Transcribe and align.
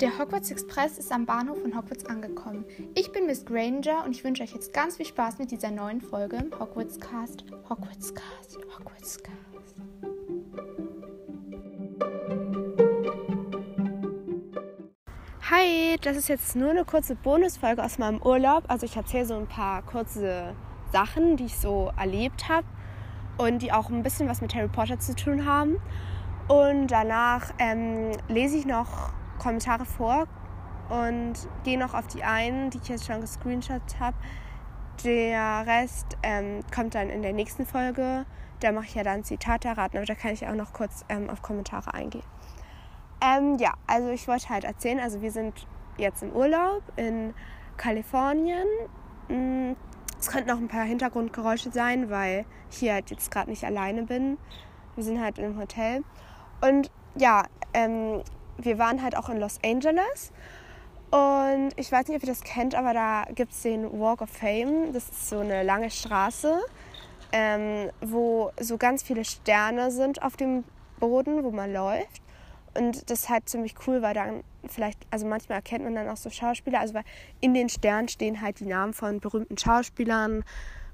Der 0.00 0.18
Hogwarts 0.18 0.50
Express 0.50 0.96
ist 0.96 1.12
am 1.12 1.26
Bahnhof 1.26 1.60
von 1.60 1.76
Hogwarts 1.76 2.06
angekommen. 2.06 2.64
Ich 2.94 3.12
bin 3.12 3.26
Miss 3.26 3.44
Granger 3.44 4.02
und 4.06 4.12
ich 4.12 4.24
wünsche 4.24 4.42
euch 4.42 4.54
jetzt 4.54 4.72
ganz 4.72 4.96
viel 4.96 5.04
Spaß 5.04 5.38
mit 5.38 5.50
dieser 5.50 5.70
neuen 5.70 6.00
Folge 6.00 6.36
im 6.36 6.58
Hogwarts 6.58 6.98
Cast. 6.98 7.44
Hogwarts 7.68 8.14
Cast, 8.14 8.58
Hogwarts 8.78 9.22
Cast. 9.22 9.76
Hi, 15.50 15.98
das 16.00 16.16
ist 16.16 16.30
jetzt 16.30 16.56
nur 16.56 16.70
eine 16.70 16.86
kurze 16.86 17.14
Bonusfolge 17.14 17.84
aus 17.84 17.98
meinem 17.98 18.22
Urlaub. 18.22 18.64
Also 18.68 18.86
ich 18.86 18.96
erzähle 18.96 19.26
so 19.26 19.36
ein 19.36 19.48
paar 19.48 19.82
kurze 19.82 20.54
Sachen, 20.92 21.36
die 21.36 21.44
ich 21.44 21.58
so 21.58 21.92
erlebt 21.98 22.48
habe 22.48 22.66
und 23.36 23.60
die 23.60 23.70
auch 23.70 23.90
ein 23.90 24.02
bisschen 24.02 24.30
was 24.30 24.40
mit 24.40 24.54
Harry 24.54 24.68
Potter 24.68 24.98
zu 24.98 25.14
tun 25.14 25.44
haben. 25.44 25.76
Und 26.48 26.86
danach 26.86 27.52
ähm, 27.58 28.12
lese 28.28 28.56
ich 28.56 28.64
noch 28.64 29.12
Kommentare 29.40 29.84
vor 29.84 30.26
und 30.88 31.34
gehe 31.64 31.78
noch 31.78 31.94
auf 31.94 32.06
die 32.06 32.22
einen, 32.22 32.70
die 32.70 32.78
ich 32.78 32.88
jetzt 32.88 33.06
schon 33.06 33.20
gescreenshot 33.20 33.82
habe. 33.98 34.16
Der 35.04 35.66
Rest 35.66 36.18
ähm, 36.22 36.60
kommt 36.74 36.94
dann 36.94 37.08
in 37.10 37.22
der 37.22 37.32
nächsten 37.32 37.64
Folge. 37.64 38.26
Da 38.60 38.72
mache 38.72 38.84
ich 38.84 38.94
ja 38.94 39.02
dann 39.02 39.24
Zitate 39.24 39.68
erraten, 39.68 39.96
aber 39.96 40.06
da 40.06 40.14
kann 40.14 40.32
ich 40.32 40.46
auch 40.46 40.54
noch 40.54 40.72
kurz 40.72 41.04
ähm, 41.08 41.30
auf 41.30 41.40
Kommentare 41.40 41.94
eingehen. 41.94 42.24
Ähm, 43.22 43.56
ja, 43.58 43.74
also 43.86 44.10
ich 44.10 44.28
wollte 44.28 44.50
halt 44.50 44.64
erzählen, 44.64 45.00
also 45.00 45.22
wir 45.22 45.32
sind 45.32 45.66
jetzt 45.96 46.22
im 46.22 46.32
Urlaub 46.32 46.82
in 46.96 47.34
Kalifornien. 47.76 48.66
Mm, 49.28 49.72
es 50.18 50.28
könnten 50.28 50.50
noch 50.50 50.58
ein 50.58 50.68
paar 50.68 50.84
Hintergrundgeräusche 50.84 51.72
sein, 51.72 52.10
weil 52.10 52.44
ich 52.70 52.78
hier 52.78 52.94
halt 52.94 53.10
jetzt 53.10 53.30
gerade 53.30 53.48
nicht 53.48 53.64
alleine 53.64 54.02
bin. 54.02 54.36
Wir 54.96 55.04
sind 55.04 55.20
halt 55.20 55.38
im 55.38 55.58
Hotel. 55.58 56.04
Und 56.60 56.90
ja, 57.14 57.44
ähm, 57.72 58.22
wir 58.64 58.78
waren 58.78 59.02
halt 59.02 59.16
auch 59.16 59.28
in 59.28 59.38
Los 59.38 59.58
Angeles. 59.64 60.32
Und 61.10 61.70
ich 61.76 61.90
weiß 61.90 62.06
nicht, 62.06 62.16
ob 62.16 62.22
ihr 62.22 62.28
das 62.28 62.42
kennt, 62.42 62.74
aber 62.74 62.94
da 62.94 63.24
gibt 63.34 63.52
es 63.52 63.62
den 63.62 63.98
Walk 64.00 64.22
of 64.22 64.30
Fame. 64.30 64.92
Das 64.92 65.08
ist 65.08 65.28
so 65.28 65.40
eine 65.40 65.64
lange 65.64 65.90
Straße, 65.90 66.60
ähm, 67.32 67.90
wo 68.00 68.52
so 68.60 68.76
ganz 68.78 69.02
viele 69.02 69.24
Sterne 69.24 69.90
sind 69.90 70.22
auf 70.22 70.36
dem 70.36 70.64
Boden, 71.00 71.42
wo 71.42 71.50
man 71.50 71.72
läuft. 71.72 72.22
Und 72.74 73.10
das 73.10 73.22
ist 73.22 73.28
halt 73.28 73.48
ziemlich 73.48 73.74
cool, 73.86 74.02
weil 74.02 74.14
dann 74.14 74.44
vielleicht, 74.68 75.00
also 75.10 75.26
manchmal 75.26 75.56
erkennt 75.56 75.82
man 75.82 75.96
dann 75.96 76.08
auch 76.08 76.16
so 76.16 76.30
Schauspieler, 76.30 76.78
also 76.78 76.94
weil 76.94 77.04
in 77.40 77.54
den 77.54 77.68
Sternen 77.68 78.06
stehen 78.08 78.40
halt 78.40 78.60
die 78.60 78.66
Namen 78.66 78.92
von 78.92 79.18
berühmten 79.18 79.58
Schauspielern, 79.58 80.44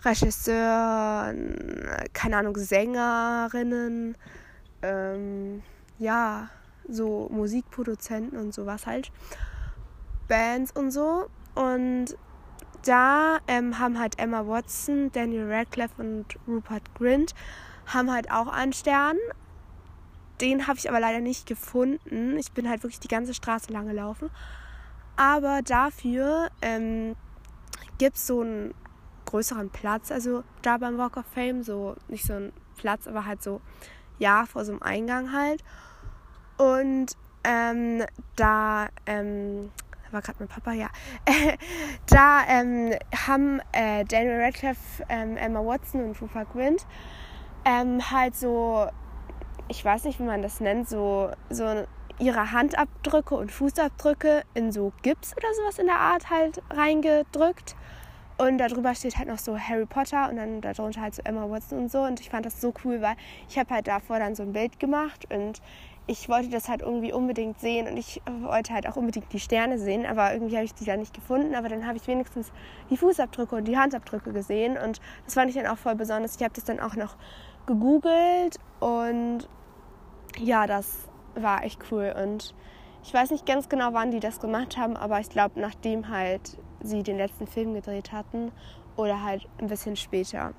Regisseuren, 0.03 1.87
keine 2.15 2.39
Ahnung, 2.39 2.57
Sängerinnen, 2.57 4.17
ähm, 4.83 5.63
ja, 5.99 6.49
so 6.89 7.29
Musikproduzenten 7.31 8.39
und 8.39 8.55
sowas 8.55 8.87
halt, 8.87 9.11
Bands 10.29 10.73
und 10.73 10.91
so. 10.91 11.29
Und 11.55 12.17
da 12.85 13.39
ähm, 13.49 13.79
haben 13.79 13.99
halt 13.99 14.19
Emma 14.19 14.47
Watson, 14.47 15.11
Daniel 15.13 15.51
Radcliffe 15.53 16.01
und 16.01 16.27
Rupert 16.47 16.95
Grint 16.95 17.35
haben 17.87 18.13
halt 18.13 18.31
auch 18.31 18.49
einen 18.49 18.73
Stern. 18.73 19.17
Den 20.41 20.67
habe 20.67 20.79
ich 20.79 20.89
aber 20.89 21.01
leider 21.01 21.21
nicht 21.21 21.47
gefunden. 21.47 22.37
Ich 22.37 22.53
bin 22.53 22.69
halt 22.69 22.83
wirklich 22.83 23.01
die 23.01 23.09
ganze 23.09 23.33
Straße 23.33 23.73
lang 23.73 23.87
gelaufen. 23.87 24.31
Aber 25.17 25.63
dafür 25.63 26.51
ähm, 26.61 27.17
gibt 27.99 28.17
es 28.17 28.27
so 28.27 28.41
einen 28.43 28.75
größeren 29.25 29.71
Platz, 29.71 30.13
also 30.13 30.45
da 30.63 30.79
beim 30.79 30.99
Walk 30.99 31.17
of 31.17 31.25
Fame, 31.27 31.63
so 31.63 31.97
nicht 32.09 32.25
so 32.25 32.35
ein 32.35 32.53
Platz, 32.77 33.09
aber 33.09 33.25
halt 33.25 33.43
so, 33.43 33.61
ja, 34.19 34.47
vor 34.47 34.65
so 34.65 34.73
einem 34.73 34.83
Eingang 34.83 35.33
halt. 35.33 35.65
Und 36.59 37.09
ähm, 37.45 38.05
da 38.37 38.89
ähm, 39.07 39.71
war 40.11 40.23
gerade 40.23 40.39
mein 40.41 40.49
Papa, 40.49 40.73
ja. 40.73 40.89
da 42.09 42.43
ähm, 42.49 42.95
haben 43.27 43.61
äh, 43.73 44.05
Daniel 44.05 44.43
Radcliffe, 44.43 45.05
ähm, 45.09 45.37
Emma 45.37 45.61
Watson 45.61 46.05
und 46.05 46.21
Rupert 46.21 46.53
Grint 46.53 46.87
ähm, 47.67 48.11
halt 48.11 48.37
so, 48.37 48.87
ich 49.69 49.85
weiß 49.85 50.05
nicht, 50.05 50.21
wie 50.21 50.25
man 50.25 50.41
das 50.41 50.61
nennt, 50.61 50.89
so, 50.89 51.31
so 51.51 51.85
ihre 52.19 52.53
Handabdrücke 52.53 53.35
und 53.35 53.53
Fußabdrücke 53.53 54.45
in 54.55 54.73
so 54.73 54.93
Gips 55.03 55.37
oder 55.37 55.53
sowas 55.53 55.79
in 55.79 55.87
der 55.87 55.99
Art 55.99 56.31
halt 56.31 56.63
reingedrückt. 56.71 57.77
Und 58.39 58.59
darüber 58.59 58.95
steht 58.95 59.17
halt 59.19 59.29
noch 59.29 59.39
so 59.39 59.59
Harry 59.59 59.87
Potter 59.87 60.29
und 60.29 60.37
dann 60.37 60.61
darunter 60.61 61.01
halt 61.01 61.15
so 61.15 61.23
Emma 61.25 61.49
Watson 61.51 61.79
und 61.79 61.91
so. 61.91 62.03
Und 62.03 62.21
ich 62.21 62.31
fand 62.31 62.47
das 62.47 62.61
so 62.61 62.73
cool, 62.85 63.01
weil 63.03 63.17
ich 63.49 63.59
habe 63.59 63.75
halt 63.75 63.89
davor 63.89 64.19
dann 64.19 64.35
so 64.35 64.43
ein 64.43 64.53
Bild 64.53 64.79
gemacht 64.79 65.27
und 65.33 65.61
ich 66.09 66.29
wollte 66.29 66.49
das 66.49 66.69
halt 66.69 66.83
irgendwie 66.83 67.13
unbedingt 67.13 67.59
sehen 67.59 67.89
und 67.89 67.97
ich 67.97 68.23
wollte 68.41 68.73
halt 68.73 68.89
auch 68.89 68.97
unbedingt 68.97 69.33
die 69.33 69.41
Sterne 69.41 69.79
sehen, 69.79 70.07
aber 70.07 70.33
irgendwie 70.33 70.55
habe 70.55 70.65
ich 70.65 70.75
die 70.75 70.85
da 70.85 70.97
nicht 70.97 71.13
gefunden. 71.13 71.55
Aber 71.55 71.69
dann 71.69 71.87
habe 71.87 71.97
ich 71.97 72.07
wenigstens 72.07 72.53
die 72.91 72.97
Fußabdrücke 72.97 73.57
und 73.57 73.65
die 73.65 73.77
Handabdrücke 73.77 74.33
gesehen 74.33 74.79
und 74.79 75.01
das 75.25 75.35
fand 75.35 75.51
ich 75.51 75.57
dann 75.57 75.67
auch 75.67 75.79
voll 75.79 75.97
besonders. 75.97 76.37
Ich 76.37 76.43
habe 76.43 76.55
das 76.55 76.65
dann 76.65 76.79
auch 76.79 76.95
noch 76.95 77.17
gegoogelt 77.67 78.59
und 78.79 79.49
ja, 80.39 80.67
das 80.67 81.09
war 81.35 81.65
echt 81.65 81.81
cool 81.91 82.15
und 82.23 82.55
ich 83.03 83.13
weiß 83.13 83.31
nicht 83.31 83.47
ganz 83.47 83.69
genau, 83.69 83.93
wann 83.93 84.11
die 84.11 84.21
das 84.21 84.41
gemacht 84.41 84.77
haben, 84.77 84.97
aber 84.97 85.21
ich 85.21 85.29
glaube, 85.29 85.61
nachdem 85.61 86.09
halt 86.09 86.59
sie 86.83 87.03
den 87.03 87.17
letzten 87.17 87.47
Film 87.47 87.75
gedreht 87.75 88.13
hatten 88.13 88.53
oder 88.97 89.23
halt 89.23 89.49
ein 89.59 89.67
bisschen 89.67 89.97
später. 89.97 90.53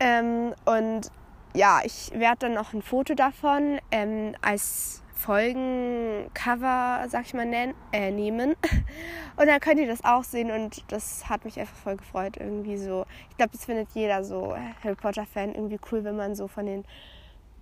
Ähm, 0.00 0.54
und 0.64 1.10
ja, 1.54 1.80
ich 1.84 2.10
werde 2.14 2.38
dann 2.40 2.54
noch 2.54 2.72
ein 2.72 2.82
Foto 2.82 3.14
davon 3.14 3.78
ähm, 3.90 4.34
als 4.42 5.02
Folgencover, 5.18 7.06
sag 7.08 7.26
ich 7.26 7.34
mal, 7.34 7.44
nennen, 7.44 7.74
äh, 7.92 8.10
nehmen. 8.12 8.54
Und 9.36 9.46
dann 9.46 9.58
könnt 9.60 9.80
ihr 9.80 9.86
das 9.86 10.04
auch 10.04 10.24
sehen 10.24 10.50
und 10.50 10.84
das 10.92 11.28
hat 11.28 11.44
mich 11.44 11.60
einfach 11.60 11.76
voll 11.76 11.96
gefreut 11.96 12.36
irgendwie 12.38 12.76
so. 12.76 13.04
Ich 13.30 13.36
glaube, 13.36 13.52
das 13.52 13.64
findet 13.64 13.88
jeder 13.94 14.24
so 14.24 14.56
Harry 14.82 14.96
Potter-Fan 14.96 15.54
irgendwie 15.54 15.78
cool, 15.90 16.02
wenn 16.02 16.16
man 16.16 16.34
so 16.34 16.48
von 16.48 16.66
den 16.66 16.84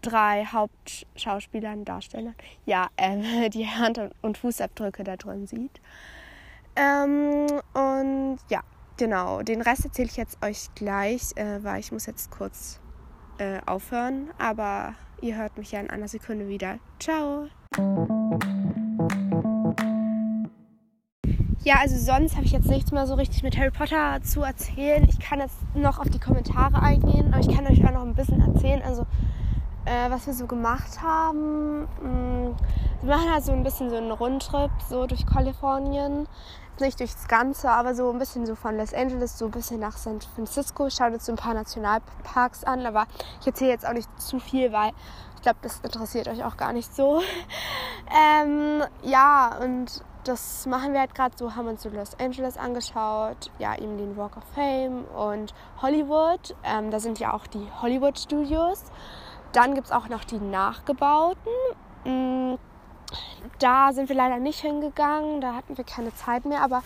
drei 0.00 0.47
Hauptschauspielern, 0.47 1.84
Darstellern, 1.84 2.34
ja, 2.64 2.88
ähm, 2.97 3.50
die 3.50 3.66
Hand- 3.66 4.00
und 4.22 4.38
Fußabdrücke 4.38 5.04
da 5.04 5.16
drin 5.16 5.47
sieht. 5.47 5.80
Ähm, 6.76 7.47
und 7.74 8.38
ja, 8.48 8.62
genau, 8.97 9.42
den 9.42 9.60
Rest 9.60 9.84
erzähle 9.84 10.08
ich 10.08 10.16
jetzt 10.16 10.42
euch 10.42 10.68
gleich, 10.74 11.36
äh, 11.36 11.62
weil 11.62 11.80
ich 11.80 11.92
muss 11.92 12.06
jetzt 12.06 12.30
kurz 12.30 12.80
äh, 13.38 13.60
aufhören. 13.66 14.30
Aber 14.38 14.94
ihr 15.20 15.36
hört 15.36 15.56
mich 15.58 15.72
ja 15.72 15.80
in 15.80 15.91
einer 15.91 16.08
Sekunde 16.08 16.48
wieder. 16.48 16.78
Ciao! 16.98 17.48
Ja, 21.66 21.78
also 21.80 21.97
sonst 21.98 22.36
habe 22.36 22.47
ich 22.47 22.52
jetzt 22.52 22.69
nichts 22.69 22.92
mehr 22.92 23.08
so 23.08 23.14
richtig 23.14 23.42
mit 23.42 23.56
Harry 23.58 23.72
Potter 23.72 24.22
zu 24.22 24.42
erzählen. 24.42 25.04
Ich 25.08 25.19
kann 25.19 25.41
jetzt 25.41 25.56
noch 25.74 25.98
auf 25.98 26.08
die 26.08 26.20
Kommentare 26.20 26.80
eingehen, 26.80 27.34
aber 27.34 27.41
ich 27.41 27.52
kann 27.52 27.66
euch 27.66 27.84
auch 27.84 27.92
noch 27.92 28.02
ein 28.02 28.14
bisschen 28.14 28.41
erzählen. 28.41 28.82
Also, 28.82 29.02
äh, 29.84 30.08
was 30.08 30.28
wir 30.28 30.34
so 30.34 30.47
gemacht 30.47 31.03
haben. 31.03 31.82
Mm, 31.82 32.54
wir 33.03 33.16
machen 33.16 33.32
halt 33.32 33.44
so 33.44 33.50
ein 33.50 33.64
bisschen 33.64 33.91
so 33.91 33.97
einen 33.97 34.12
Rundtrip 34.12 34.70
so 34.88 35.06
durch 35.06 35.26
Kalifornien 35.26 36.28
nicht 36.81 37.00
durchs 37.00 37.28
Ganze, 37.28 37.70
aber 37.70 37.94
so 37.94 38.10
ein 38.10 38.19
bisschen 38.19 38.47
so 38.47 38.54
von 38.54 38.76
Los 38.76 38.94
Angeles, 38.94 39.38
so 39.38 39.47
ein 39.47 39.50
bisschen 39.50 39.81
nach 39.81 39.97
San 39.97 40.20
Francisco. 40.20 40.88
Schaut 40.91 41.12
jetzt 41.12 41.26
so 41.26 41.32
ein 41.32 41.37
paar 41.37 41.54
Nationalparks 41.54 42.64
an, 42.64 42.84
aber 42.87 43.06
ich 43.41 43.47
erzähle 43.47 43.70
jetzt 43.70 43.87
auch 43.87 43.92
nicht 43.92 44.09
zu 44.20 44.38
viel, 44.38 44.72
weil 44.72 44.92
ich 45.36 45.42
glaube, 45.42 45.59
das 45.62 45.81
interessiert 45.81 46.28
euch 46.28 46.44
auch 46.44 46.56
gar 46.56 46.72
nicht 46.72 46.94
so. 46.94 47.22
ähm, 48.42 48.82
ja, 49.03 49.56
und 49.62 50.03
das 50.25 50.66
machen 50.66 50.92
wir 50.92 51.00
halt 51.00 51.15
gerade 51.15 51.36
so, 51.38 51.54
haben 51.54 51.69
uns 51.69 51.82
so 51.82 51.88
Los 51.88 52.19
Angeles 52.19 52.56
angeschaut, 52.56 53.50
ja, 53.59 53.76
eben 53.76 53.97
den 53.97 54.16
Walk 54.16 54.36
of 54.36 54.44
Fame 54.54 55.04
und 55.16 55.54
Hollywood. 55.81 56.56
Ähm, 56.65 56.91
da 56.91 56.98
sind 56.98 57.20
ja 57.20 57.32
auch 57.32 57.47
die 57.47 57.66
Hollywood 57.81 58.19
Studios. 58.19 58.84
Dann 59.53 59.75
gibt 59.75 59.86
es 59.86 59.92
auch 59.92 60.09
noch 60.09 60.25
die 60.25 60.38
nachgebauten. 60.38 61.53
Mhm 62.04 62.59
da 63.58 63.92
sind 63.92 64.08
wir 64.08 64.16
leider 64.16 64.38
nicht 64.38 64.60
hingegangen, 64.60 65.41
da 65.41 65.54
hatten 65.54 65.76
wir 65.76 65.84
keine 65.84 66.14
Zeit 66.14 66.44
mehr, 66.44 66.62
aber 66.62 66.82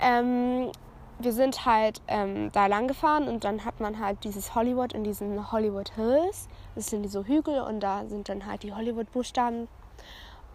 ähm, 0.00 0.70
wir 1.18 1.32
sind 1.32 1.64
halt 1.64 2.02
ähm, 2.08 2.50
da 2.52 2.66
lang 2.66 2.88
gefahren 2.88 3.28
und 3.28 3.44
dann 3.44 3.64
hat 3.64 3.80
man 3.80 4.00
halt 4.00 4.24
dieses 4.24 4.54
Hollywood 4.54 4.92
in 4.92 5.04
diesen 5.04 5.52
Hollywood 5.52 5.90
Hills. 5.94 6.48
Das 6.74 6.86
sind 6.86 7.08
so 7.08 7.24
Hügel 7.24 7.60
und 7.60 7.80
da 7.80 8.04
sind 8.06 8.28
dann 8.28 8.46
halt 8.46 8.62
die 8.62 8.72
Hollywood-Buchstaben. 8.72 9.68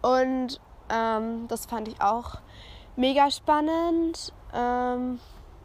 Und 0.02 0.60
ähm, 0.90 1.48
das 1.48 1.66
fand 1.66 1.88
ich 1.88 2.00
auch 2.00 2.38
mega 2.96 3.30
spannend. 3.30 4.32
Ähm, 4.52 5.18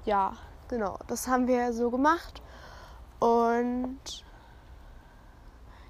ja, 0.06 0.34
genau, 0.70 0.98
das 1.08 1.28
haben 1.28 1.48
wir 1.48 1.74
so 1.74 1.92
gemacht. 1.92 2.42
Und 3.20 4.00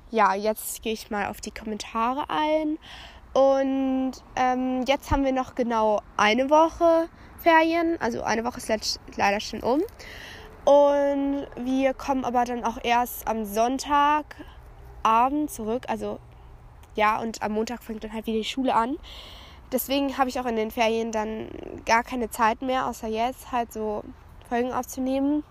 ja, 0.10 0.34
jetzt 0.34 0.82
gehe 0.82 0.94
ich 0.94 1.12
mal 1.12 1.28
auf 1.28 1.42
die 1.42 1.52
Kommentare 1.52 2.30
ein. 2.30 2.78
Und 3.36 4.14
ähm, 4.38 4.86
jetzt 4.88 5.12
haben 5.12 5.26
wir 5.26 5.34
noch 5.34 5.56
genau 5.56 6.02
eine 6.16 6.50
Woche 6.50 7.10
Ferien. 7.40 8.00
Also 8.00 8.24
eine 8.24 8.46
Woche 8.46 8.60
ist 8.60 9.02
leider 9.18 9.42
schon 9.42 9.60
um. 9.60 9.82
Und 10.64 11.46
wir 11.58 11.94
kommen 11.94 12.24
aber 12.24 12.46
dann 12.46 12.64
auch 12.64 12.78
erst 12.82 13.28
am 13.28 13.44
Sonntagabend 13.44 15.52
zurück. 15.52 15.84
Also 15.90 16.20
ja, 16.96 17.20
und 17.20 17.44
am 17.44 17.52
Montag 17.52 17.84
fängt 17.84 18.06
dann 18.06 18.14
halt 18.14 18.26
wieder 18.26 18.38
die 18.38 18.46
Schule 18.46 18.74
an. 18.74 18.98
deswegen 19.74 20.18
habe 20.18 20.30
ich 20.30 20.40
auch 20.40 20.46
in 20.46 20.56
den 20.56 20.72
Ferien 20.72 21.12
dann 21.12 21.50
gar 21.86 22.04
keine 22.04 22.30
Zeit 22.30 22.62
mehr, 22.62 22.88
außer 22.88 23.10
jetzt 23.10 23.52
halt 23.52 23.74
so 23.74 24.06
Folgen 24.48 24.72
aufzunehmen. 24.72 25.44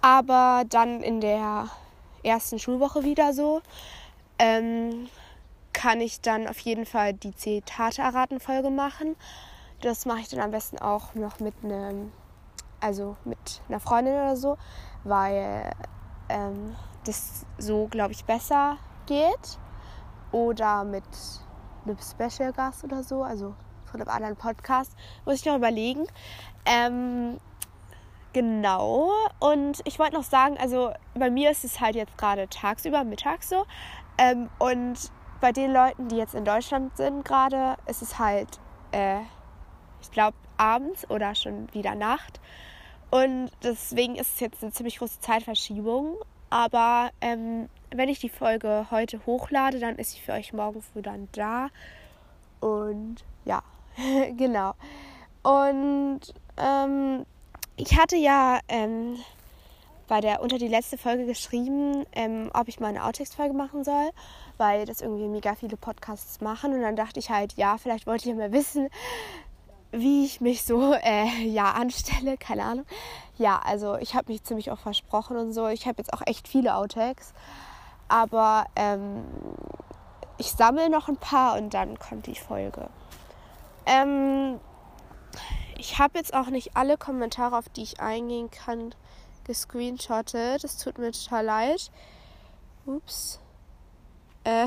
Aber 0.00 0.62
dann 0.68 1.02
in 1.02 1.20
der 1.20 1.70
ersten 2.22 2.60
Schulwoche 2.60 3.02
wieder 3.02 3.32
so 3.32 3.62
ähm, 4.38 5.08
kann 5.82 6.00
ich 6.00 6.20
dann 6.20 6.46
auf 6.46 6.60
jeden 6.60 6.86
Fall 6.86 7.12
die 7.12 7.34
Zitate 7.34 8.02
erraten 8.02 8.38
Folge 8.38 8.70
machen. 8.70 9.16
Das 9.80 10.06
mache 10.06 10.20
ich 10.20 10.28
dann 10.28 10.38
am 10.38 10.52
besten 10.52 10.78
auch 10.78 11.16
noch 11.16 11.40
mit 11.40 11.54
einem, 11.64 12.12
also 12.80 13.16
mit 13.24 13.60
einer 13.68 13.80
Freundin 13.80 14.14
oder 14.14 14.36
so, 14.36 14.58
weil 15.02 15.72
ähm, 16.28 16.76
das 17.04 17.46
so, 17.58 17.88
glaube 17.88 18.12
ich, 18.12 18.24
besser 18.24 18.76
geht. 19.06 19.58
Oder 20.30 20.84
mit 20.84 21.02
einem 21.84 21.96
Special 21.98 22.52
Gast 22.52 22.84
oder 22.84 23.02
so, 23.02 23.24
also 23.24 23.56
von 23.84 24.00
einem 24.00 24.08
anderen 24.08 24.36
Podcast. 24.36 24.92
Muss 25.24 25.40
ich 25.40 25.44
noch 25.44 25.56
überlegen. 25.56 26.06
Ähm, 26.64 27.40
genau. 28.32 29.10
Und 29.40 29.80
ich 29.84 29.98
wollte 29.98 30.14
noch 30.14 30.22
sagen, 30.22 30.56
also 30.58 30.92
bei 31.14 31.28
mir 31.28 31.50
ist 31.50 31.64
es 31.64 31.80
halt 31.80 31.96
jetzt 31.96 32.16
gerade 32.16 32.48
tagsüber, 32.48 33.02
mittags 33.02 33.48
so. 33.48 33.66
Ähm, 34.16 34.48
und 34.60 35.10
bei 35.42 35.52
den 35.52 35.72
Leuten, 35.72 36.08
die 36.08 36.16
jetzt 36.16 36.36
in 36.36 36.44
Deutschland 36.44 36.96
sind 36.96 37.24
gerade, 37.24 37.76
ist 37.86 38.00
es 38.00 38.20
halt, 38.20 38.60
äh, 38.92 39.18
ich 40.00 40.10
glaube, 40.12 40.36
abends 40.56 41.10
oder 41.10 41.34
schon 41.34 41.66
wieder 41.74 41.96
Nacht. 41.96 42.40
Und 43.10 43.50
deswegen 43.62 44.14
ist 44.14 44.34
es 44.34 44.40
jetzt 44.40 44.62
eine 44.62 44.72
ziemlich 44.72 44.98
große 44.98 45.20
Zeitverschiebung. 45.20 46.16
Aber 46.48 47.10
ähm, 47.20 47.68
wenn 47.90 48.08
ich 48.08 48.20
die 48.20 48.28
Folge 48.28 48.86
heute 48.92 49.20
hochlade, 49.26 49.80
dann 49.80 49.96
ist 49.96 50.12
sie 50.12 50.20
für 50.20 50.32
euch 50.32 50.52
morgen 50.52 50.80
früh 50.80 51.02
dann 51.02 51.28
da. 51.32 51.70
Und 52.60 53.16
ja, 53.44 53.62
genau. 54.36 54.74
Und 55.42 56.20
ähm, 56.56 57.26
ich 57.76 57.98
hatte 57.98 58.16
ja 58.16 58.60
ähm, 58.68 59.16
bei 60.12 60.20
der 60.20 60.42
unter 60.42 60.58
die 60.58 60.68
letzte 60.68 60.98
Folge 60.98 61.24
geschrieben, 61.24 62.04
ähm, 62.12 62.50
ob 62.52 62.68
ich 62.68 62.78
mal 62.78 62.88
eine 62.88 63.02
Outtakes-Folge 63.02 63.54
machen 63.54 63.82
soll, 63.82 64.10
weil 64.58 64.84
das 64.84 65.00
irgendwie 65.00 65.26
mega 65.26 65.54
viele 65.54 65.78
Podcasts 65.78 66.42
machen. 66.42 66.74
Und 66.74 66.82
dann 66.82 66.96
dachte 66.96 67.18
ich 67.18 67.30
halt, 67.30 67.54
ja, 67.54 67.78
vielleicht 67.78 68.06
wollt 68.06 68.26
ihr 68.26 68.34
mal 68.34 68.52
wissen, 68.52 68.90
wie 69.90 70.26
ich 70.26 70.42
mich 70.42 70.64
so 70.64 70.92
äh, 70.92 71.28
ja 71.46 71.70
anstelle, 71.70 72.36
keine 72.36 72.64
Ahnung. 72.64 72.84
Ja, 73.38 73.58
also 73.64 73.96
ich 73.96 74.14
habe 74.14 74.30
mich 74.30 74.44
ziemlich 74.44 74.70
oft 74.70 74.82
versprochen 74.82 75.38
und 75.38 75.54
so. 75.54 75.68
Ich 75.68 75.86
habe 75.86 75.96
jetzt 75.96 76.12
auch 76.12 76.20
echt 76.26 76.46
viele 76.46 76.76
Outtakes, 76.76 77.32
aber 78.08 78.66
ähm, 78.76 79.24
ich 80.36 80.52
sammle 80.52 80.90
noch 80.90 81.08
ein 81.08 81.16
paar 81.16 81.56
und 81.56 81.72
dann 81.72 81.98
kommt 81.98 82.26
die 82.26 82.36
Folge. 82.36 82.90
Ähm, 83.86 84.60
ich 85.78 85.98
habe 85.98 86.18
jetzt 86.18 86.34
auch 86.34 86.50
nicht 86.50 86.76
alle 86.76 86.98
Kommentare, 86.98 87.56
auf 87.56 87.70
die 87.70 87.82
ich 87.82 88.00
eingehen 88.00 88.50
kann, 88.50 88.94
gescreenshottet. 89.44 90.64
Das 90.64 90.78
tut 90.78 90.98
mir 90.98 91.12
total 91.12 91.44
leid. 91.44 91.90
Ups. 92.86 93.40
Äh, 94.44 94.66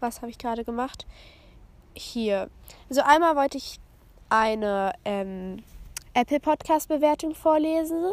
was 0.00 0.20
habe 0.20 0.30
ich 0.30 0.38
gerade 0.38 0.64
gemacht? 0.64 1.06
Hier. 1.94 2.50
Also 2.88 3.02
einmal 3.02 3.36
wollte 3.36 3.58
ich 3.58 3.80
eine 4.28 4.92
ähm, 5.04 5.62
Apple 6.14 6.40
Podcast 6.40 6.88
Bewertung 6.88 7.34
vorlesen 7.34 8.12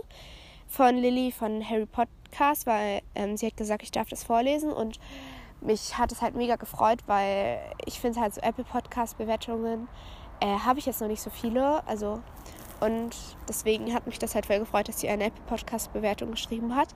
von 0.68 0.96
Lilly 0.96 1.32
von 1.32 1.68
Harry 1.68 1.86
Podcast, 1.86 2.66
weil 2.66 3.02
ähm, 3.16 3.38
sie 3.38 3.48
hat 3.48 3.58
gesagt, 3.58 3.84
ich 3.84 3.92
darf 3.92 4.10
das 4.10 4.24
vorlesen 4.24 4.72
und 4.72 5.00
mich 5.62 5.98
hat 5.98 6.12
es 6.12 6.22
halt 6.22 6.36
mega 6.36 6.56
gefreut, 6.56 7.00
weil 7.08 7.60
ich 7.86 8.00
finde 8.00 8.20
halt 8.20 8.34
so 8.34 8.42
Apple 8.42 8.64
Podcast 8.64 9.18
Bewertungen 9.18 9.88
äh, 10.40 10.60
habe 10.60 10.80
ich 10.80 10.86
jetzt 10.86 11.02
noch 11.02 11.08
nicht 11.08 11.22
so 11.22 11.30
viele, 11.30 11.86
also 11.88 12.22
und 12.81 13.15
deswegen 13.47 13.94
hat 13.94 14.07
mich 14.07 14.19
das 14.19 14.35
halt 14.35 14.45
voll 14.45 14.59
gefreut, 14.59 14.88
dass 14.88 15.00
sie 15.00 15.09
eine 15.09 15.25
Apple 15.25 15.44
Podcast 15.47 15.94
Bewertung 15.94 16.31
geschrieben 16.31 16.75
hat 16.75 16.89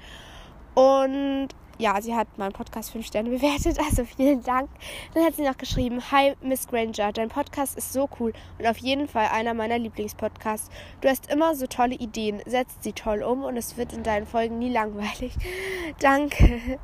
und 0.76 1.50
ja, 1.82 2.00
sie 2.00 2.16
hat 2.16 2.38
meinen 2.38 2.54
Podcast 2.54 2.92
5 2.92 3.06
Sterne 3.06 3.30
bewertet, 3.38 3.80
also 3.80 4.06
vielen 4.06 4.44
Dank. 4.44 4.70
Dann 5.14 5.26
hat 5.26 5.36
sie 5.36 5.42
noch 5.42 5.58
geschrieben, 5.58 6.02
Hi 6.12 6.36
Miss 6.42 6.68
Granger, 6.68 7.12
dein 7.12 7.30
Podcast 7.30 7.78
ist 7.78 7.92
so 7.92 8.08
cool 8.20 8.34
und 8.60 8.68
auf 8.68 8.78
jeden 8.78 9.08
Fall 9.08 9.28
einer 9.34 9.54
meiner 9.54 9.80
Lieblingspodcasts. 9.80 10.70
Du 11.02 11.10
hast 11.10 11.32
immer 11.32 11.56
so 11.56 11.66
tolle 11.66 11.96
Ideen, 11.96 12.42
setzt 12.46 12.84
sie 12.84 12.94
toll 12.94 13.24
um 13.24 13.44
und 13.44 13.58
es 13.58 13.78
wird 13.78 13.94
in 13.94 14.04
deinen 14.04 14.28
Folgen 14.28 14.60
nie 14.60 14.72
langweilig. 14.72 15.34
danke. 16.00 16.80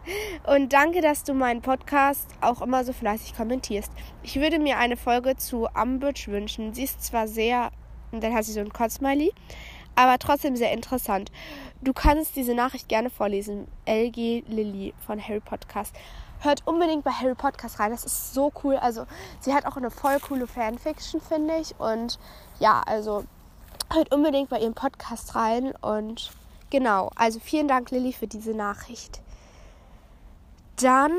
Und 0.47 0.73
danke, 0.73 1.01
dass 1.01 1.23
du 1.23 1.33
meinen 1.33 1.61
Podcast 1.61 2.27
auch 2.41 2.61
immer 2.61 2.83
so 2.83 2.91
fleißig 2.91 3.35
kommentierst. 3.35 3.91
Ich 4.23 4.39
würde 4.39 4.57
mir 4.57 4.77
eine 4.77 4.97
Folge 4.97 5.35
zu 5.37 5.67
Umbridge 5.67 6.31
wünschen. 6.31 6.73
Sie 6.73 6.83
ist 6.83 7.03
zwar 7.03 7.27
sehr, 7.27 7.71
und 8.11 8.23
dann 8.23 8.33
hat 8.33 8.45
sie 8.45 8.53
so 8.53 8.59
ein 8.59 8.71
Kotzmiley, 8.71 9.33
aber 9.95 10.17
trotzdem 10.19 10.55
sehr 10.55 10.71
interessant. 10.71 11.31
Du 11.81 11.93
kannst 11.93 12.35
diese 12.35 12.55
Nachricht 12.55 12.87
gerne 12.87 13.09
vorlesen. 13.09 13.67
LG 13.85 14.43
Lilly 14.47 14.93
von 15.05 15.21
Harry 15.21 15.39
Podcast. 15.39 15.95
Hört 16.39 16.65
unbedingt 16.65 17.03
bei 17.03 17.11
Harry 17.11 17.35
Podcast 17.35 17.79
rein. 17.79 17.91
Das 17.91 18.03
ist 18.03 18.33
so 18.33 18.51
cool. 18.63 18.75
Also, 18.77 19.05
sie 19.39 19.53
hat 19.53 19.65
auch 19.65 19.77
eine 19.77 19.89
voll 19.89 20.19
coole 20.19 20.47
Fanfiction, 20.47 21.21
finde 21.21 21.57
ich. 21.57 21.79
Und 21.79 22.19
ja, 22.59 22.81
also 22.85 23.25
hört 23.91 24.13
unbedingt 24.13 24.49
bei 24.49 24.59
ihrem 24.59 24.73
Podcast 24.73 25.35
rein. 25.35 25.73
Und 25.81 26.31
genau, 26.69 27.09
also 27.15 27.39
vielen 27.39 27.67
Dank, 27.67 27.91
Lilly, 27.91 28.13
für 28.13 28.27
diese 28.27 28.53
Nachricht. 28.53 29.21
Dann 30.79 31.11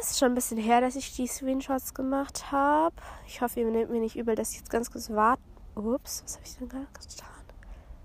ist 0.00 0.18
schon 0.18 0.32
ein 0.32 0.34
bisschen 0.34 0.58
her, 0.58 0.80
dass 0.80 0.96
ich 0.96 1.14
die 1.14 1.28
Screenshots 1.28 1.94
gemacht 1.94 2.50
habe. 2.50 2.96
Ich 3.26 3.40
hoffe, 3.40 3.60
ihr 3.60 3.66
nehmt 3.66 3.90
mir 3.90 4.00
nicht 4.00 4.16
übel, 4.16 4.34
dass 4.34 4.50
ich 4.50 4.58
jetzt 4.58 4.70
ganz 4.70 4.90
kurz 4.90 5.10
warte. 5.10 5.42
Ups, 5.86 6.22
was 6.24 6.36
habe 6.36 6.46
ich 6.46 6.56
denn 6.56 6.68
gerade 6.68 6.86
getan? 6.86 7.28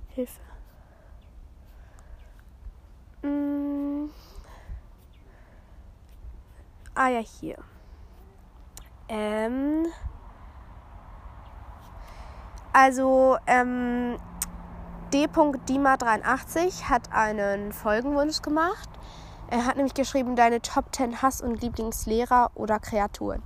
Hilfe. 0.09 0.41
Mm. 3.21 4.09
Ah 6.93 7.09
ja, 7.09 7.19
hier. 7.19 7.57
Ähm. 9.09 9.87
Also, 12.73 13.37
ähm, 13.47 14.17
D.Dima83 15.13 16.89
hat 16.89 17.11
einen 17.13 17.71
Folgenwunsch 17.71 18.41
gemacht. 18.41 18.89
Er 19.49 19.65
hat 19.65 19.75
nämlich 19.77 19.93
geschrieben, 19.93 20.35
deine 20.35 20.61
Top 20.61 20.93
10 20.93 21.21
Hass- 21.21 21.41
und 21.41 21.61
Lieblingslehrer 21.61 22.51
oder 22.55 22.79
Kreaturen. 22.79 23.43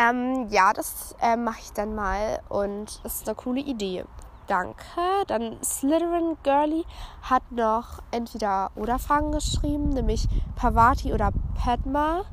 Ähm, 0.00 0.46
ja, 0.48 0.72
das 0.72 1.14
äh, 1.20 1.36
mache 1.36 1.60
ich 1.60 1.72
dann 1.72 1.94
mal 1.94 2.40
und 2.48 3.04
das 3.04 3.16
ist 3.16 3.28
eine 3.28 3.34
coole 3.34 3.60
Idee. 3.60 4.04
Danke. 4.46 4.78
Dann 5.26 5.62
Slytherin 5.62 6.38
Girly 6.42 6.86
hat 7.22 7.42
noch 7.52 8.02
entweder 8.10 8.70
oder 8.76 8.98
Fragen 8.98 9.30
geschrieben, 9.30 9.90
nämlich 9.90 10.26
Pavati 10.56 11.12
oder 11.12 11.32
Padma 11.54 12.24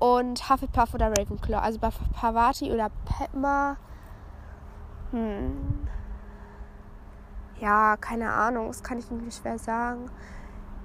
und 0.00 0.50
Hufflepuff 0.50 0.94
oder 0.94 1.10
Ravenclaw. 1.10 1.62
Also 1.62 1.78
bei 1.78 1.90
Pavati 2.12 2.72
oder 2.72 2.90
Padma, 3.04 3.76
hm, 5.12 5.86
ja, 7.60 7.96
keine 7.96 8.32
Ahnung, 8.32 8.66
das 8.66 8.82
kann 8.82 8.98
ich 8.98 9.10
irgendwie 9.10 9.30
schwer 9.30 9.58
sagen. 9.58 10.10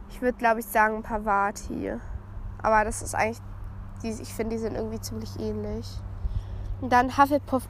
Ich 0.10 0.22
würde, 0.22 0.38
glaube 0.38 0.60
ich, 0.60 0.68
sagen 0.68 1.02
Pavati. 1.02 1.94
Aber 2.62 2.84
das 2.86 3.02
ist 3.02 3.16
eigentlich, 3.16 3.42
ich 4.04 4.34
finde, 4.34 4.56
die 4.56 4.62
sind 4.62 4.76
irgendwie 4.76 5.00
ziemlich 5.02 5.40
ähnlich. 5.40 5.88
Und 6.82 6.92
dann 6.92 7.18
Hufflepuff 7.18 7.68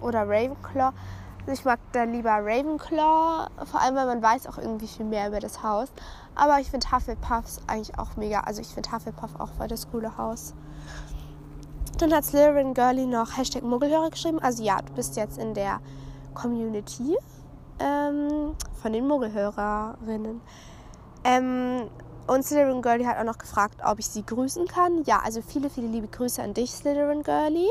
oder 0.00 0.22
Ravenclaw. 0.28 0.92
Also 1.40 1.52
ich 1.52 1.64
mag 1.64 1.78
da 1.92 2.02
lieber 2.04 2.30
Ravenclaw, 2.30 3.48
vor 3.64 3.80
allem 3.80 3.94
weil 3.94 4.06
man 4.06 4.22
weiß 4.22 4.46
auch 4.48 4.58
irgendwie 4.58 4.88
viel 4.88 5.06
mehr 5.06 5.28
über 5.28 5.40
das 5.40 5.62
Haus. 5.62 5.88
Aber 6.34 6.60
ich 6.60 6.70
finde 6.70 6.90
Hufflepuffs 6.90 7.60
eigentlich 7.66 7.98
auch 7.98 8.16
mega. 8.16 8.40
Also 8.40 8.60
ich 8.60 8.68
finde 8.68 8.90
Hufflepuff 8.92 9.38
auch 9.38 9.50
voll 9.52 9.68
das 9.68 9.90
coole 9.90 10.16
Haus. 10.18 10.54
Dann 11.98 12.12
hat 12.12 12.24
Slytherin 12.24 12.74
Girlie 12.74 13.06
noch 13.06 13.36
Hashtag 13.36 13.62
Muggelhörer 13.62 14.10
geschrieben. 14.10 14.38
Also 14.40 14.62
ja, 14.62 14.80
du 14.82 14.92
bist 14.92 15.16
jetzt 15.16 15.38
in 15.38 15.54
der 15.54 15.80
Community 16.34 17.16
ähm, 17.80 18.54
von 18.80 18.92
den 18.92 19.08
Muggelhörerinnen. 19.08 20.40
Ähm, 21.24 21.90
und 22.28 22.44
Slytherin 22.44 22.82
Girlie 22.82 23.06
hat 23.06 23.18
auch 23.18 23.24
noch 23.24 23.38
gefragt, 23.38 23.80
ob 23.84 23.98
ich 23.98 24.06
sie 24.06 24.24
grüßen 24.24 24.66
kann. 24.66 25.02
Ja, 25.04 25.20
also 25.24 25.40
viele, 25.40 25.70
viele 25.70 25.88
liebe 25.88 26.08
Grüße 26.08 26.42
an 26.42 26.54
dich, 26.54 26.70
Slytherin 26.72 27.22
Girlie. 27.22 27.70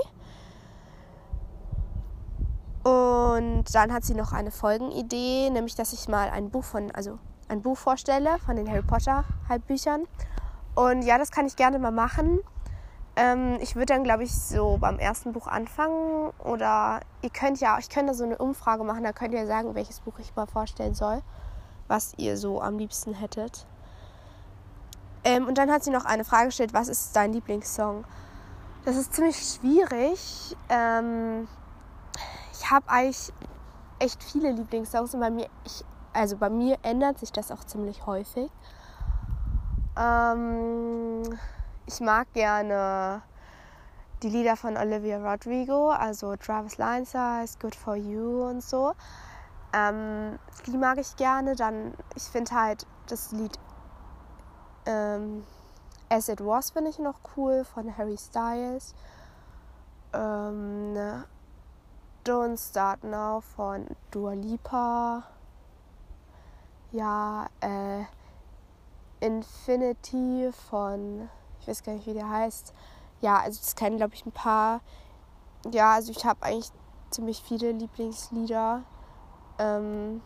Und 2.83 3.65
dann 3.73 3.93
hat 3.93 4.03
sie 4.03 4.15
noch 4.15 4.33
eine 4.33 4.49
Folgenidee, 4.49 5.49
nämlich 5.51 5.75
dass 5.75 5.93
ich 5.93 6.07
mal 6.07 6.29
ein 6.29 6.49
Buch 6.49 6.63
von, 6.63 6.89
also 6.91 7.19
ein 7.49 7.61
Buch 7.61 7.77
vorstelle 7.77 8.39
von 8.39 8.55
den 8.55 8.67
Harry 8.67 8.81
Potter 8.81 9.25
Halbbüchern. 9.47 10.05
Und 10.73 11.03
ja, 11.03 11.17
das 11.17 11.31
kann 11.31 11.45
ich 11.45 11.55
gerne 11.55 11.77
mal 11.77 11.91
machen. 11.91 12.39
Ähm, 13.15 13.57
ich 13.61 13.75
würde 13.75 13.93
dann, 13.93 14.03
glaube 14.03 14.23
ich, 14.23 14.33
so 14.33 14.77
beim 14.79 14.97
ersten 14.97 15.33
Buch 15.33 15.47
anfangen. 15.47 16.31
Oder 16.43 17.01
ihr 17.21 17.29
könnt 17.29 17.59
ja, 17.59 17.77
ich 17.77 17.89
könnte 17.89 18.15
so 18.15 18.23
eine 18.23 18.37
Umfrage 18.37 18.83
machen, 18.83 19.03
da 19.03 19.11
könnt 19.11 19.33
ihr 19.33 19.45
sagen, 19.45 19.75
welches 19.75 19.99
Buch 19.99 20.17
ich 20.19 20.35
mal 20.35 20.47
vorstellen 20.47 20.95
soll, 20.95 21.21
was 21.87 22.13
ihr 22.17 22.37
so 22.37 22.61
am 22.61 22.79
liebsten 22.79 23.13
hättet. 23.13 23.67
Ähm, 25.27 25.45
und 25.45 25.57
dann 25.57 25.69
hat 25.69 25.83
sie 25.83 25.89
noch 25.89 26.05
eine 26.05 26.23
Frage 26.23 26.45
gestellt, 26.45 26.73
was 26.73 26.87
ist 26.87 27.13
dein 27.13 27.33
Lieblingssong? 27.33 28.05
Das 28.85 28.95
ist 28.95 29.13
ziemlich 29.13 29.35
schwierig. 29.35 30.55
Ähm, 30.69 31.49
ich 32.53 32.71
habe 32.71 32.87
eigentlich 32.87 33.33
echt 33.99 34.23
viele 34.23 34.51
Lieblingssongs 34.51 35.13
und 35.13 35.19
bei 35.19 35.29
mir, 35.29 35.49
ich, 35.65 35.83
also 36.13 36.37
bei 36.37 36.49
mir 36.49 36.77
ändert 36.81 37.19
sich 37.19 37.33
das 37.33 37.51
auch 37.51 37.65
ziemlich 37.65 38.05
häufig. 38.05 38.49
Ähm, 39.97 41.23
ich 41.87 41.99
mag 41.99 42.31
gerne 42.31 43.21
die 44.23 44.29
Lieder 44.29 44.55
von 44.55 44.77
Olivia 44.77 45.17
Rodrigo, 45.17 45.89
also 45.89 46.37
Travis 46.37 46.77
Line 46.77 47.05
Size, 47.05 47.59
Good 47.59 47.75
for 47.75 47.97
You 47.97 48.47
und 48.47 48.63
so. 48.63 48.93
Ähm, 49.73 50.39
die 50.65 50.77
mag 50.77 50.99
ich 50.99 51.17
gerne. 51.17 51.57
Dann, 51.57 51.95
ich 52.15 52.23
finde 52.23 52.51
halt 52.55 52.87
das 53.07 53.33
Lied 53.33 53.59
ähm, 54.87 55.43
As 56.09 56.29
It 56.29 56.43
Was 56.43 56.71
finde 56.71 56.89
ich 56.89 56.99
noch 56.99 57.19
cool 57.35 57.65
von 57.65 57.95
Harry 57.97 58.17
Styles. 58.17 58.95
Ähm, 60.13 60.97
Don't 62.25 62.57
Start 62.57 63.03
Now 63.03 63.41
von 63.41 63.85
Dua 64.11 64.33
Lipa. 64.33 65.23
Ja, 66.91 67.47
äh, 67.59 68.05
Infinity 69.19 70.49
von, 70.69 71.29
ich 71.59 71.67
weiß 71.67 71.83
gar 71.83 71.93
nicht, 71.93 72.07
wie 72.07 72.13
der 72.13 72.29
heißt. 72.29 72.73
Ja, 73.19 73.39
also 73.39 73.59
das 73.59 73.75
kennen, 73.75 73.97
glaube 73.97 74.13
ich, 74.13 74.25
ein 74.25 74.31
paar. 74.31 74.81
Ja, 75.71 75.95
also 75.95 76.11
ich 76.11 76.25
habe 76.25 76.43
eigentlich 76.43 76.71
ziemlich 77.09 77.41
viele 77.41 77.71
Lieblingslieder. 77.71 78.83
Ähm, 79.59 80.21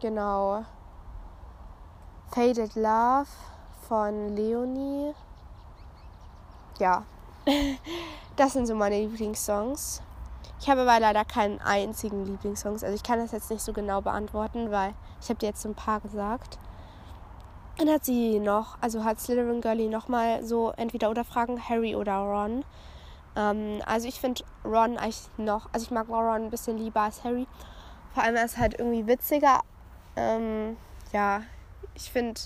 genau. 0.00 0.64
Faded 2.34 2.74
Love 2.74 3.28
von 3.86 4.34
Leonie. 4.34 5.14
Ja, 6.80 7.04
das 8.36 8.54
sind 8.54 8.66
so 8.66 8.74
meine 8.74 8.98
Lieblingssongs. 8.98 10.02
Ich 10.60 10.68
habe 10.68 10.80
aber 10.80 10.98
leider 10.98 11.24
keinen 11.24 11.60
einzigen 11.60 12.24
Lieblingssong. 12.24 12.72
Also 12.72 12.88
ich 12.88 13.04
kann 13.04 13.20
das 13.20 13.30
jetzt 13.30 13.52
nicht 13.52 13.62
so 13.62 13.72
genau 13.72 14.00
beantworten, 14.00 14.72
weil 14.72 14.94
ich 15.20 15.28
habe 15.28 15.38
dir 15.38 15.46
jetzt 15.46 15.62
so 15.62 15.68
ein 15.68 15.76
paar 15.76 16.00
gesagt. 16.00 16.58
Dann 17.78 17.88
hat 17.88 18.04
sie 18.04 18.40
noch, 18.40 18.78
also 18.80 19.04
hat 19.04 19.20
Slytherin 19.20 19.60
Girlie 19.60 19.88
nochmal 19.88 20.42
so 20.42 20.72
entweder 20.76 21.10
oder 21.10 21.22
Fragen, 21.22 21.62
Harry 21.68 21.94
oder 21.94 22.16
Ron. 22.16 22.64
Ähm, 23.36 23.80
also 23.86 24.08
ich 24.08 24.18
finde 24.18 24.42
Ron 24.64 24.98
eigentlich 24.98 25.28
noch, 25.36 25.68
also 25.72 25.84
ich 25.84 25.92
mag 25.92 26.08
Ron 26.08 26.46
ein 26.46 26.50
bisschen 26.50 26.78
lieber 26.78 27.02
als 27.02 27.22
Harry. 27.22 27.46
Vor 28.12 28.24
allem 28.24 28.34
er 28.34 28.44
ist 28.44 28.58
halt 28.58 28.76
irgendwie 28.76 29.06
witziger. 29.06 29.60
Ähm, 30.16 30.76
ja, 31.12 31.42
ich 31.94 32.10
finde, 32.10 32.40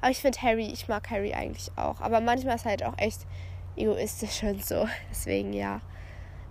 aber 0.00 0.10
ich 0.10 0.18
finde 0.18 0.40
Harry, 0.42 0.66
ich 0.66 0.88
mag 0.88 1.10
Harry 1.10 1.32
eigentlich 1.32 1.70
auch. 1.76 2.00
Aber 2.00 2.20
manchmal 2.20 2.56
ist 2.56 2.64
halt 2.64 2.84
auch 2.84 2.98
echt 2.98 3.26
egoistisch 3.76 4.42
und 4.44 4.64
so. 4.64 4.86
Deswegen 5.10 5.52
ja. 5.52 5.80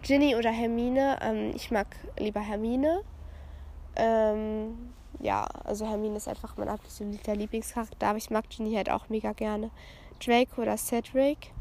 Ginny 0.01 0.35
oder 0.35 0.51
Hermine, 0.51 1.17
ähm, 1.21 1.51
ich 1.55 1.71
mag 1.71 1.87
lieber 2.17 2.41
Hermine. 2.41 3.03
Ähm, 3.95 4.93
ja, 5.19 5.45
also 5.63 5.87
Hermine 5.87 6.17
ist 6.17 6.27
einfach 6.27 6.57
mein 6.57 6.67
absoluter 6.67 7.35
Lieblingscharakter, 7.35 8.07
aber 8.07 8.17
ich 8.17 8.29
mag 8.29 8.49
Ginny 8.49 8.73
halt 8.73 8.89
auch 8.89 9.07
mega 9.09 9.31
gerne. 9.31 9.71
Draco 10.23 10.63
oder 10.63 10.77
Cedric. 10.77 11.53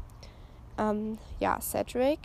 Ähm, 0.77 1.17
ja, 1.39 1.59
Cedric. 1.61 2.19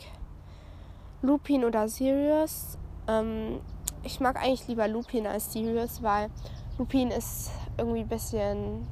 Lupin 1.22 1.64
oder 1.64 1.88
Sirius. 1.88 2.78
Ähm, 3.06 3.60
ich 4.02 4.20
mag 4.20 4.36
eigentlich 4.36 4.66
lieber 4.68 4.88
Lupin 4.88 5.26
als 5.26 5.52
Sirius, 5.52 6.02
weil 6.02 6.30
Lupin 6.78 7.10
ist 7.10 7.50
irgendwie 7.78 8.00
ein 8.00 8.08
bisschen, 8.08 8.86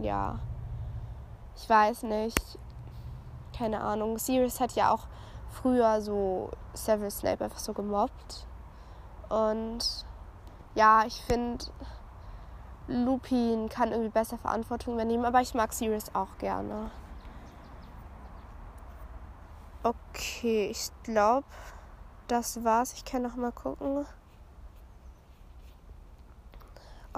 ja, 0.00 0.38
ich 1.56 1.68
weiß 1.68 2.04
nicht, 2.04 2.58
keine 3.56 3.80
Ahnung. 3.80 4.18
Sirius 4.18 4.60
hat 4.60 4.72
ja 4.72 4.92
auch 4.92 5.06
früher 5.50 6.00
so 6.00 6.50
Severus 6.74 7.18
Snape 7.18 7.44
einfach 7.44 7.58
so 7.58 7.72
gemobbt. 7.72 8.46
Und 9.28 10.06
ja, 10.74 11.04
ich 11.04 11.20
finde, 11.22 11.64
Lupin 12.86 13.68
kann 13.68 13.90
irgendwie 13.90 14.10
besser 14.10 14.38
Verantwortung 14.38 14.94
übernehmen, 14.94 15.24
aber 15.24 15.40
ich 15.40 15.54
mag 15.54 15.72
Sirius 15.72 16.14
auch 16.14 16.38
gerne. 16.38 16.90
Okay, 19.82 20.68
ich 20.70 20.90
glaube, 21.02 21.46
das 22.28 22.64
war's. 22.64 22.92
Ich 22.92 23.04
kann 23.04 23.22
noch 23.22 23.36
mal 23.36 23.52
gucken, 23.52 24.06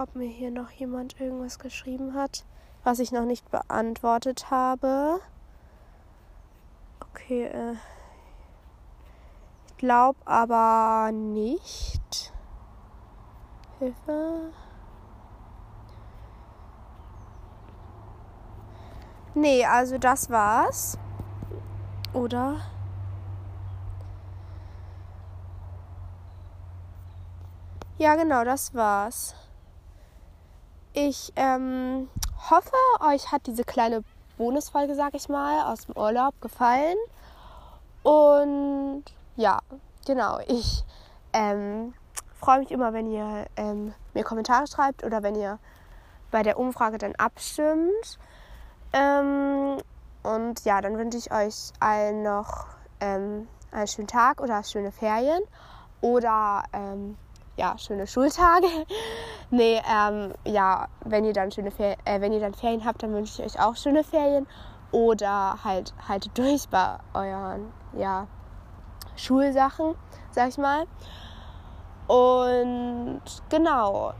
ob 0.00 0.16
mir 0.16 0.28
hier 0.28 0.50
noch 0.50 0.70
jemand 0.70 1.20
irgendwas 1.20 1.58
geschrieben 1.58 2.14
hat, 2.14 2.46
was 2.84 3.00
ich 3.00 3.12
noch 3.12 3.26
nicht 3.26 3.50
beantwortet 3.50 4.50
habe. 4.50 5.20
Okay, 7.10 7.44
äh 7.44 7.76
glaube 9.76 10.18
aber 10.26 11.10
nicht. 11.12 12.32
Hilfe. 13.78 14.52
Nee, 19.34 19.64
also 19.64 19.96
das 19.96 20.28
war's. 20.28 20.98
Oder? 22.12 22.60
Ja, 27.96 28.16
genau, 28.16 28.44
das 28.44 28.74
war's. 28.74 29.34
Ich 30.92 31.32
ähm, 31.36 32.08
hoffe, 32.50 32.72
euch 33.08 33.30
hat 33.30 33.46
diese 33.46 33.62
kleine 33.62 34.02
Bonusfolge, 34.38 34.96
sag 34.96 35.14
ich 35.14 35.28
mal, 35.28 35.72
aus 35.72 35.86
dem 35.86 35.96
Urlaub 35.96 36.40
gefallen. 36.40 36.96
Und 38.02 39.04
ja, 39.36 39.60
genau. 40.04 40.40
Ich 40.48 40.84
ähm, 41.32 41.94
freue 42.40 42.58
mich 42.58 42.72
immer, 42.72 42.92
wenn 42.92 43.06
ihr 43.06 43.46
ähm, 43.56 43.94
mir 44.14 44.24
Kommentare 44.24 44.66
schreibt 44.66 45.04
oder 45.04 45.22
wenn 45.22 45.36
ihr 45.36 45.60
bei 46.32 46.42
der 46.42 46.58
Umfrage 46.58 46.98
dann 46.98 47.14
abstimmt. 47.14 48.18
Ähm, 48.92 49.76
und 50.24 50.64
ja, 50.64 50.80
dann 50.80 50.98
wünsche 50.98 51.18
ich 51.18 51.32
euch 51.32 51.72
allen 51.78 52.24
noch 52.24 52.66
ähm, 52.98 53.46
einen 53.70 53.86
schönen 53.86 54.08
Tag 54.08 54.40
oder 54.40 54.64
schöne 54.64 54.90
Ferien 54.90 55.42
oder 56.00 56.64
ähm, 56.72 57.16
ja, 57.60 57.76
schöne 57.76 58.06
Schultage. 58.06 58.66
nee, 59.50 59.80
ähm, 59.86 60.32
ja, 60.46 60.88
wenn 61.04 61.26
ihr 61.26 61.34
dann 61.34 61.52
schöne 61.52 61.70
äh, 61.78 62.20
wenn 62.20 62.32
ihr 62.32 62.40
dann 62.40 62.54
Ferien 62.54 62.86
habt, 62.86 63.02
dann 63.02 63.12
wünsche 63.12 63.42
ich 63.42 63.54
euch 63.54 63.62
auch 63.62 63.76
schöne 63.76 64.02
Ferien 64.02 64.46
oder 64.92 65.62
halt 65.62 65.92
haltet 66.08 66.36
durch 66.38 66.68
bei 66.70 66.96
euren 67.12 67.70
ja, 67.92 68.26
Schulsachen, 69.14 69.94
sag 70.30 70.48
ich 70.48 70.56
mal. 70.56 70.86
Und 72.06 73.20
genau, 73.50 74.14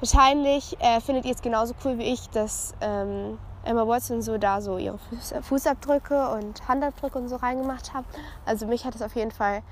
wahrscheinlich 0.00 0.78
äh, 0.80 1.00
findet 1.00 1.24
ihr 1.24 1.34
es 1.34 1.40
genauso 1.40 1.74
cool 1.84 1.96
wie 1.96 2.12
ich, 2.12 2.28
dass 2.28 2.74
ähm, 2.82 3.38
Emma 3.64 3.86
Watson 3.86 4.20
so 4.20 4.36
da 4.36 4.60
so 4.60 4.76
ihre 4.76 4.98
Fuß 4.98 5.34
Fußabdrücke 5.40 6.28
und 6.28 6.68
Handabdrücke 6.68 7.18
und 7.18 7.28
so 7.28 7.36
reingemacht 7.36 7.94
hat. 7.94 8.04
Also 8.44 8.66
mich 8.66 8.84
hat 8.84 8.94
es 8.94 9.00
auf 9.00 9.16
jeden 9.16 9.32
Fall 9.32 9.62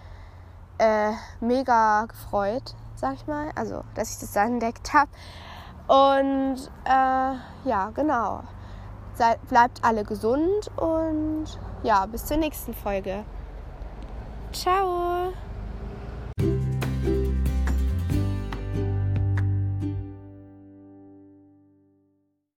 äh, 0.78 1.12
mega 1.40 2.06
gefreut, 2.06 2.74
sag 2.94 3.14
ich 3.14 3.26
mal. 3.26 3.50
Also, 3.54 3.84
dass 3.94 4.12
ich 4.12 4.18
das 4.18 4.32
da 4.32 4.44
entdeckt 4.44 4.92
habe. 4.92 5.10
Und 5.88 6.70
äh, 6.84 7.68
ja, 7.68 7.90
genau. 7.94 8.42
Seid, 9.14 9.46
bleibt 9.48 9.82
alle 9.82 10.04
gesund 10.04 10.70
und 10.76 11.46
ja, 11.82 12.04
bis 12.06 12.26
zur 12.26 12.36
nächsten 12.36 12.74
Folge. 12.74 13.24
Ciao! 14.52 15.32